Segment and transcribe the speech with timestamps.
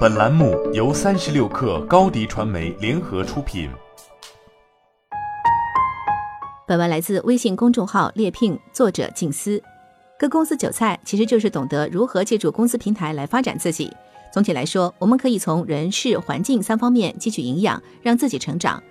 [0.00, 3.70] 本栏目由三十六氪高低传媒联合出品。
[6.66, 9.62] 本文来自微信公众号猎聘，作者静思。
[10.18, 13.90] 割公司韭菜其实就是懂得如何借助公司平台来发展自己。
[14.32, 18.82] 总体来说，我们可以从人事、环境三方面汲取营养，让自己成长。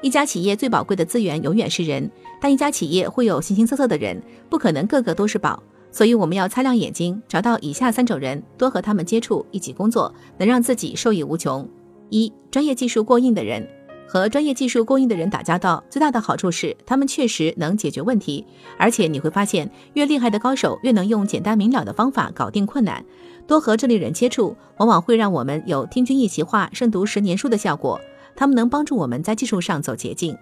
[0.00, 2.10] 一家企业最宝贵的资源永远是人，
[2.40, 5.62] 但一家企业会有形形色色的人，不可能个个都是宝。
[5.90, 11.68] 所以我们要擦亮眼睛，找到以下三种人，多和他们接触，一起工作，能让自己受益无穷。
[12.10, 13.66] 一、专业技术过硬的人，
[14.06, 18.44] 和专业技术过硬的人打交道，最大的好处是他们确实能解决问题，
[18.78, 23.04] 而且你会发现，越厉害的高手越能用简单明了的方法搞定困难。
[23.46, 28.00] 多和这类人接触，往往会让我们有听君一席话，胜读十年书的效果。
[28.36, 30.36] 他们能帮助我们在技术上走捷径。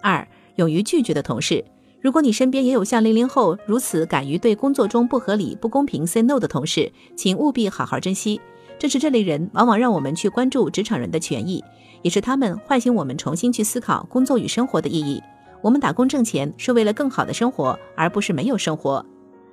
[0.00, 1.64] 二、勇于拒绝的同事。
[2.04, 8.38] 如果你身边也有像零零后如此敢于对工作中不合理、不公平 say no 的同事，请务必好好珍惜。
[8.78, 11.64] 正是这类人，往往让我们去关注职场人的权益，
[12.02, 15.18] 也是他们唤醒我们重新去思考工作与生活的意义。
[15.62, 19.02] 我们打工挣钱是为了更好的生活，而不是没有生活。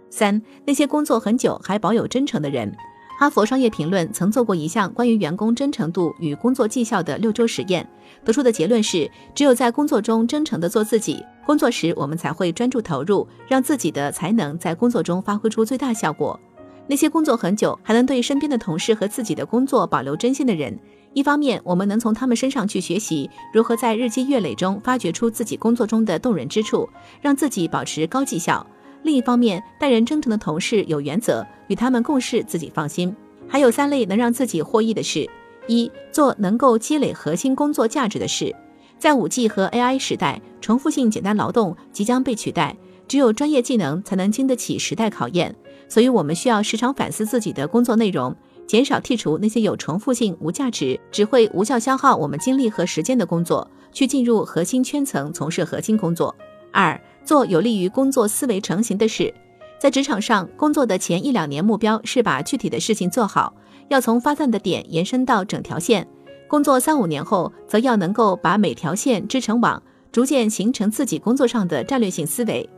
[0.10, 2.76] 三，那些工作很久还保有真诚的人。
[3.18, 7.88] 哈佛商业评论曾做过一项关于员工真诚度与工作绩效的六周实验，
[8.26, 16.40] 得出的结论是，只有在工作中真诚地做自己，工作时我们才会专注投入，让自己的才能在工作中发挥出最大效果。
[16.88, 20.78] 那些工作很久还能对身边的同事和自己的工作保留真心的人，
[21.14, 26.90] 一方面我们能从他们身上去学习如何在日积月累中发掘出自己工作中的动人之处，
[27.22, 28.66] 让自己保持高绩效。
[29.04, 33.16] 另一方面，待人真诚的同事有原则，与他们共事自己放心。
[33.48, 35.30] 还有三类能让自己获益的事：
[35.68, 38.56] 一、做能够积累核心工作价值的事。
[38.98, 45.56] 在五 G 和 AI 时代，重复性简单劳动即将被取代，只有专业技能才能经得起时代考验。
[45.90, 48.36] 所以，我们需要时常反思自己的工作内容，
[48.68, 56.34] 减少剔除那些有重复性、无价值、只会无效消耗我们精力和时间的工作，去进入核心圈层从事核心工作。
[56.72, 57.02] 二。
[57.24, 59.34] 做有利于工作思维成型的事，
[59.80, 63.54] 在职场上工作的前一两年，目标是把具体的事情做好，
[63.90, 66.08] 要从发散的点延伸到整条线。
[66.48, 69.82] 工作三五年后，则要能够把每条线织成网，
[70.12, 72.70] 逐渐形成自己工作上的战略性思维。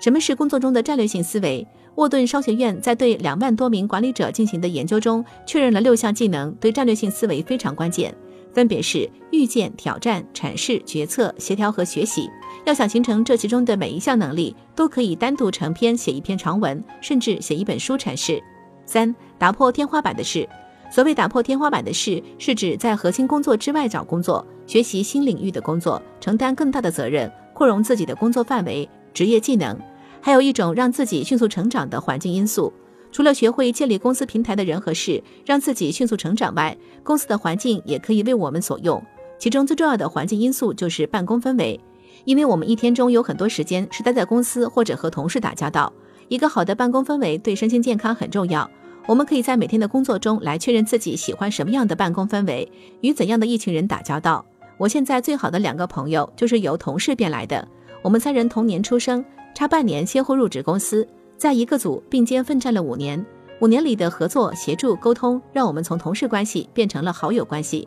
[0.00, 1.66] 什么是工作中的战略性思维？
[1.96, 8.14] 沃顿商学院在对两万多名管理者进行的研究中，确认了六项技能对战略性思维非常关键，
[8.52, 12.28] 分别是预见、挑战、阐释、决策、协调和学习。
[12.64, 18.42] 要想形成这其中的每一项能力，都可以单独成篇写一篇长文，甚至写一本书阐释。
[18.86, 20.48] 三、打破天花板的事。
[20.90, 29.78] 所谓打破天花板的事，是指在核心工作之外找工作，学习新领域的工作，承担更大的责任，扩容自己的工作范围、职业技能。
[30.20, 32.72] 还有一种让自己迅速成长的环境因素。
[33.12, 39.02] 除了学会建立公司平台的人和事，让自己迅速成长外，公司的环境也可以为我们所用。
[39.38, 41.80] 其中最重要的环境因素就是办公氛围。
[42.24, 45.92] 因为我们一天中有很多时间是待在公司或者和同事打交道，
[46.28, 48.68] 一个好的办公氛围对身心健康很重要。
[49.06, 52.70] 我们可以在每天的工作中来确认自己喜欢什么样的办公氛围，
[53.00, 54.44] 与怎样的一群人打交道。
[54.76, 57.66] 我现在最好的两个朋友就是由同事变来的。
[58.02, 61.06] 我们三人同年出生，差半年先后入职公司，
[61.36, 63.24] 在一个组并肩奋战了五年。
[63.60, 67.86] 五年里的合作、协助、沟通，让我们从同事关系变成了好友关系。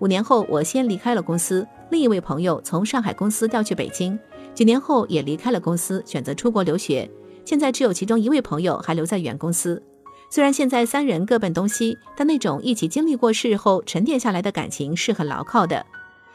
[0.00, 1.66] 五年后，我先离开了公司。
[1.90, 4.18] 另一位朋友从上海公司调去北京，
[4.54, 7.08] 几年后也离开了公司，选择出国留学。
[7.44, 9.82] 现在只有其中一位朋友还留在原公司。
[10.30, 15.84] 虽然现在三人各奔东西，但那种一起经历过事后沉淀下来的感情是很牢靠的。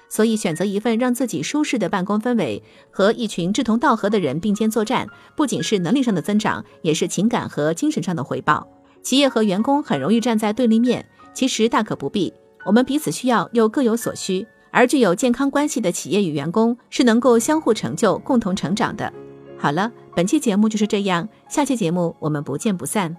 [0.09, 2.61] 所以，选择一份让自己舒适的办公氛围，
[2.91, 8.67] 和一群志同道合的人并肩作战，不仅是能力上的增长，也是情感和精神上的回报。
[9.01, 11.03] 企业和员工很容易站在对立面，
[11.33, 12.31] 其实大可不必。
[12.65, 14.45] 我们彼此需要，又各有所需。
[14.71, 19.13] 而具有健康关系的企业与员工是能够相互成就、共同成长的。
[19.57, 23.15] 好了，本期节目就是这样，下期节目我们不见不散。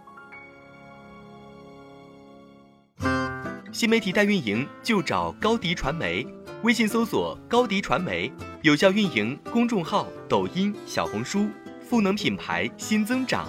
[3.72, 6.26] 新媒体代运营就找高迪传媒，
[6.62, 11.46] 微信搜索高迪传媒，有效运营公众号、抖音、小红书，
[11.80, 13.46] 赋能品牌新增长。